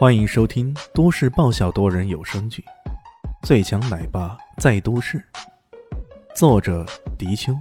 [0.00, 2.64] 欢迎收听都市爆笑多人有声剧
[3.46, 5.18] 《最强奶爸在都市》，
[6.34, 6.86] 作者：
[7.18, 7.52] 迪秋，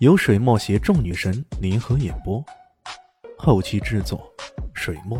[0.00, 2.44] 由水墨携众女神联合演播，
[3.38, 4.30] 后期制作：
[4.74, 5.18] 水墨。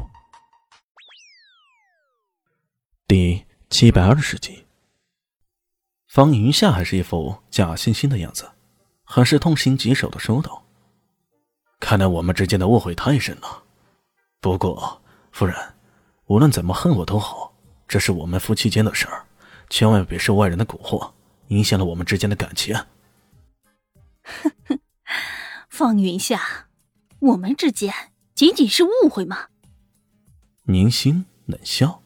[3.09, 4.67] 第七百二十集，
[6.07, 8.47] 方云夏还是一副假惺惺的样子，
[9.05, 10.63] 很是痛心疾首的说道
[11.81, 13.63] ：“看来我们之间的误会太深了。
[14.39, 15.01] 不过，
[15.33, 15.57] 夫人。”
[16.31, 17.53] 无论怎么恨我都好，
[17.89, 19.27] 这是我们夫妻间的事儿，
[19.69, 21.11] 千万别受外人的蛊惑，
[21.49, 22.73] 影响了我们之间的感情。
[24.23, 24.79] 哼哼，
[25.69, 26.69] 方云夏，
[27.19, 27.93] 我们之间
[28.37, 29.49] 仅仅是误会吗？
[30.63, 32.01] 宁心冷笑。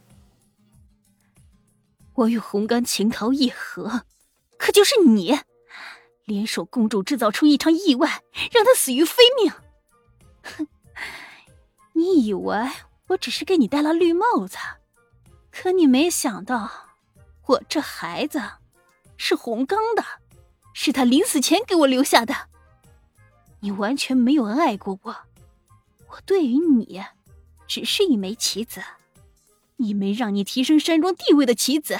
[2.14, 4.06] 我与红干情投意合，
[4.56, 5.38] 可就是你，
[6.24, 9.52] 联手公主制造出一场意外，让她死于非命。
[10.44, 10.66] 哼，
[11.92, 12.66] 你以为？
[13.08, 14.56] 我只是给你戴了绿帽子，
[15.50, 16.70] 可你没想到，
[17.46, 18.40] 我这孩子
[19.16, 20.02] 是洪刚的，
[20.72, 22.48] 是他临死前给我留下的。
[23.60, 25.16] 你完全没有爱过我，
[26.08, 27.02] 我对于你，
[27.66, 28.82] 只是一枚棋子，
[29.76, 31.98] 一枚让你提升山庄地位的棋子。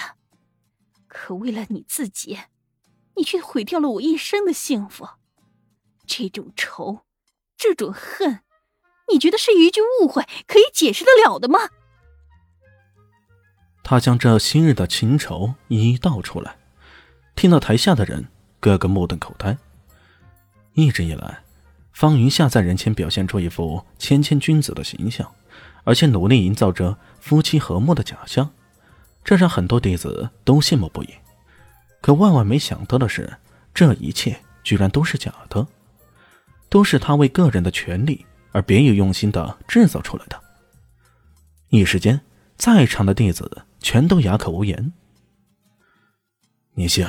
[1.06, 2.38] 可为了你自己，
[3.14, 5.08] 你却毁掉了我一生的幸福。
[6.06, 7.00] 这种仇，
[7.56, 8.40] 这种恨。
[9.12, 11.58] 你觉得是一句误会可以解释得了的吗？
[13.82, 16.56] 他将这昔日的情仇一一道出来，
[17.36, 18.26] 听到台下的人
[18.58, 19.56] 个个目瞪口呆。
[20.72, 21.42] 一直以来，
[21.92, 25.30] 方云夏在人前表现出一副谦谦君子的形象，
[25.84, 28.50] 而且努力营造着夫妻和睦的假象，
[29.22, 31.10] 这让很多弟子都羡慕不已。
[32.00, 33.36] 可万万没想到的是，
[33.74, 35.66] 这一切居然都是假的，
[36.70, 38.24] 都是他为个人的权利。
[38.54, 40.40] 而别有用心的制造出来的。
[41.70, 42.20] 一时间，
[42.56, 44.92] 在场的弟子全都哑口无言。
[46.74, 47.04] 宁星，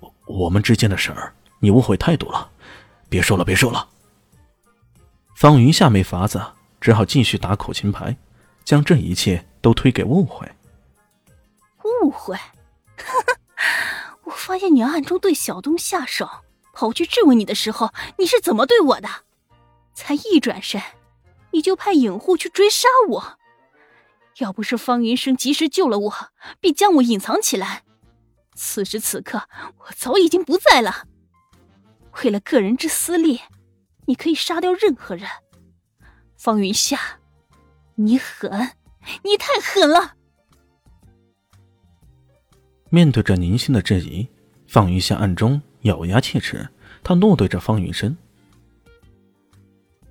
[0.00, 2.50] 我我们之间的事儿，你误会太多了，
[3.08, 3.88] 别说了，别说了。
[5.34, 6.42] 方云夏没法子，
[6.78, 8.14] 只好继续打口琴牌，
[8.62, 10.46] 将这一切都推给误会。
[12.02, 12.36] 误会？
[12.36, 12.44] 哈
[13.56, 16.28] 哈我发现你暗中对小东下手，
[16.74, 19.08] 跑去质问你的时候，你是怎么对我的？
[19.96, 20.80] 才一转身，
[21.52, 23.38] 你就派影护去追杀我。
[24.38, 26.14] 要不是方云生及时救了我，
[26.60, 27.82] 并将我隐藏起来，
[28.54, 29.48] 此时此刻
[29.78, 31.06] 我早已经不在了。
[32.22, 33.40] 为了个人之私利，
[34.04, 35.26] 你可以杀掉任何人。
[36.36, 37.00] 方云夏，
[37.94, 38.50] 你狠，
[39.24, 40.14] 你太狠了！
[42.90, 44.28] 面对着宁心的质疑，
[44.68, 46.68] 方云夏暗中咬牙切齿，
[47.02, 48.14] 他怒对着方云生。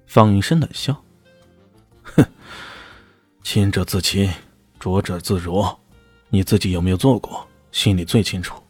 [0.07, 1.03] 方云深冷笑
[2.03, 2.25] ：“哼，
[3.43, 4.31] 清者自清，
[4.79, 5.79] 浊者自浊。
[6.29, 8.61] 你自己有没有做过，心里最清楚。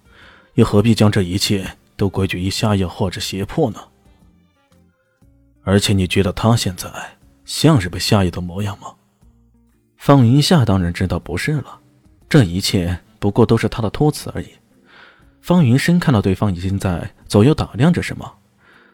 [0.56, 3.80] 又何必将这一切都归咎于下药或者胁迫呢？
[5.64, 6.90] 而且你觉得他现在
[7.44, 8.94] 像是被下药的模样吗？”
[9.98, 11.80] 方云夏当然知道不是了，
[12.30, 14.50] 这一切不过都是他的托词而已。
[15.42, 18.32] 方云深看到对方已经在左右打量着什么，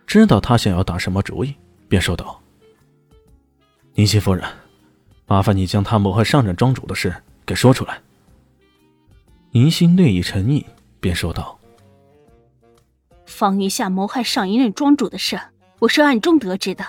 [0.08, 1.56] 知道他想要打什么主意，
[1.92, 2.42] 便说道。
[3.96, 4.48] 宁心夫人，
[5.28, 7.14] 麻烦你将他谋害上任庄主的事
[7.46, 8.02] 给说出来。
[9.52, 10.66] 宁心略一沉意，
[11.02, 11.60] 便说道
[13.28, 15.38] ：“方云夏谋害上一任庄主的事，
[15.80, 16.86] 我是暗中得知的。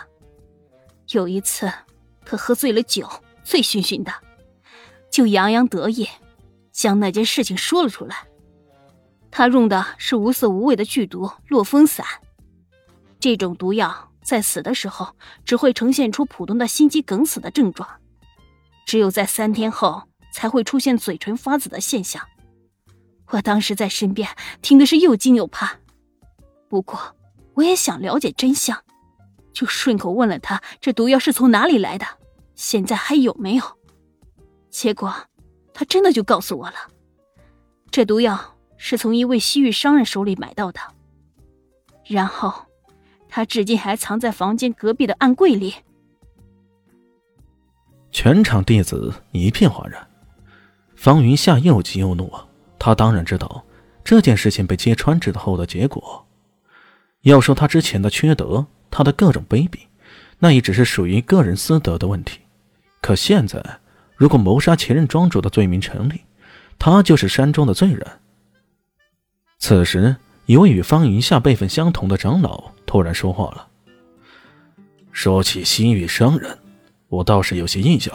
[1.11, 1.69] 有一次，
[2.25, 3.11] 他喝醉了酒，
[3.43, 4.13] 醉醺醺的，
[5.11, 6.07] 就洋洋得意，
[6.71, 8.19] 将那件事情说了出来。
[9.33, 12.07] 他用的是无色无味的剧毒落风散，
[13.19, 17.89] 这种毒药。”在死的时候，只会呈现出普通的心肌梗死的症状，
[18.87, 22.27] 只有在三天后才会出现嘴唇发紫的现象。
[23.29, 24.29] 我当时在身边
[24.61, 25.79] 听的是又惊又怕，
[26.69, 27.17] 不过
[27.55, 28.83] 我也想了解真相，
[29.53, 32.07] 就顺口问了他这毒药是从哪里来的，
[32.55, 33.65] 现在还有没有？
[34.71, 35.15] 结果
[35.75, 36.77] 他真的就告诉我了，
[37.91, 40.81] 这毒药是从一位西域商人手里买到的，
[42.07, 42.67] 然后。
[43.35, 45.75] 他至今还藏在房间隔壁的暗柜里。
[48.11, 50.07] 全场弟子一片哗然。
[50.95, 52.31] 方云夏又急又怒！
[52.79, 53.65] 他当然知道
[54.05, 56.27] 这件事情被揭穿之后的结果。
[57.23, 59.79] 要说他之前的缺德，他的各种卑鄙，
[60.39, 62.41] 那也只是属于个人私德的问题。
[63.01, 63.65] 可现在，
[64.15, 66.21] 如果谋杀前任庄主的罪名成立，
[66.79, 68.07] 他就是山中的罪人。
[69.59, 70.15] 此时，
[70.47, 72.71] 一位与方云夏辈分相同的长老。
[72.85, 73.67] 突然说话了。
[75.13, 76.59] 说起西域商人，
[77.09, 78.15] 我倒是有些印象。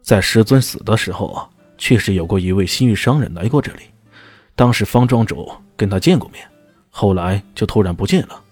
[0.00, 3.82] 在师尊死的时候，确实有过一位西域商人来过这里，
[4.54, 6.42] 当时方庄主跟他见过面，
[6.88, 8.42] 后来就突然不见了，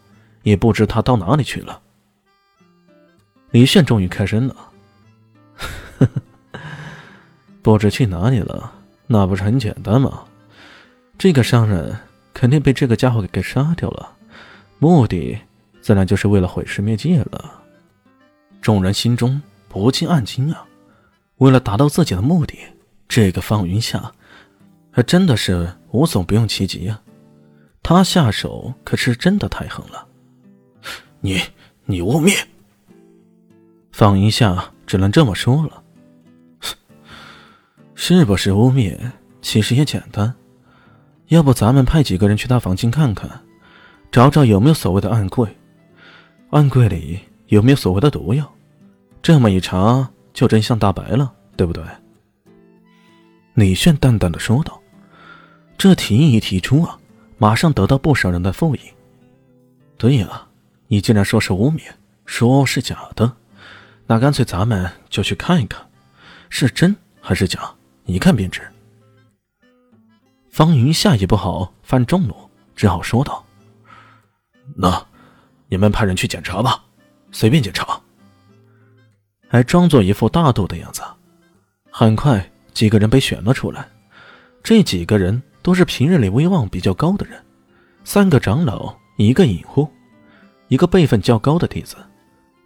[0.43, 1.81] 也不知他到哪里去了。
[3.51, 4.57] 李炫终于开声了
[7.63, 8.73] ：“不知去哪里了，
[9.07, 10.23] 那不是很简单吗？
[11.19, 11.97] 这个商人
[12.41, 14.17] 肯定被这个家伙给给杀掉了，
[14.79, 15.39] 目的
[15.83, 17.63] 自然就是为了毁尸灭迹了。”
[18.63, 20.65] 众人心中不禁暗惊啊！
[21.37, 22.59] 为了达到自己的目的，
[23.07, 24.11] 这个方云夏
[24.91, 27.03] 还真的是无所不用其极啊！
[27.83, 30.07] 他下手可是真的太狠了。
[31.21, 31.43] 你，
[31.85, 32.43] 你污蔑！
[33.93, 35.83] 方云夏只能这么说了。
[37.95, 38.99] 是不是污蔑？
[39.43, 40.35] 其实也简单。
[41.31, 43.29] 要不咱们派几个人去他房间看看，
[44.13, 45.49] 找找有没有所谓的暗柜，
[46.51, 48.49] 暗柜里有没有所谓的毒药？
[49.21, 50.09] 这么一查。
[50.33, 51.83] 就真相大白了，对不对？
[53.55, 54.81] 李炫淡淡的说道
[55.77, 56.97] ：“这提议一提出啊，
[57.37, 58.81] 马上得到不少人的附议。
[59.99, 60.47] 对呀，
[60.87, 61.81] 你既然说是污蔑，
[62.27, 63.31] 说是假的，
[64.07, 65.85] 那干脆咱们就去看一看，
[66.49, 67.69] 是真还是假，
[68.05, 68.63] 一看便知。”
[70.61, 72.37] 方云夏也不好犯众怒，
[72.77, 73.43] 只好说道
[74.77, 75.03] ：“那
[75.69, 76.85] 你们派人去检查吧，
[77.33, 77.99] 随便检查。”
[79.49, 81.01] 还装作一副大度的样子。
[81.91, 83.89] 很快，几个人被选了出来。
[84.63, 87.43] 这几个人都是平日里威望比较高的人，
[88.05, 89.91] 三个长老，一个隐户，
[90.69, 91.97] 一个辈分较高的弟子。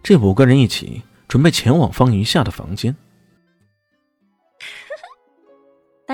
[0.03, 2.93] 这五个人一起准备前往方云夏的房间。